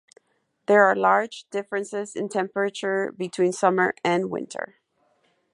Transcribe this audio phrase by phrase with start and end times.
[0.65, 4.77] There are large differences in temperature between summer and winter.